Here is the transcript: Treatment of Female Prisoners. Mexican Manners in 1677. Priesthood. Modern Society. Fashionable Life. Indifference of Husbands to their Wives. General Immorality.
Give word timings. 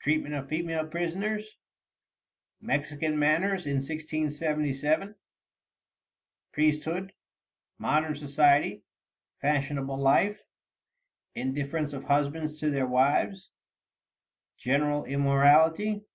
Treatment 0.00 0.34
of 0.34 0.48
Female 0.48 0.88
Prisoners. 0.88 1.48
Mexican 2.60 3.16
Manners 3.16 3.64
in 3.64 3.76
1677. 3.76 5.14
Priesthood. 6.50 7.12
Modern 7.78 8.16
Society. 8.16 8.82
Fashionable 9.40 9.98
Life. 9.98 10.42
Indifference 11.36 11.92
of 11.92 12.02
Husbands 12.06 12.58
to 12.58 12.70
their 12.70 12.88
Wives. 12.88 13.52
General 14.56 15.04
Immorality. 15.04 16.06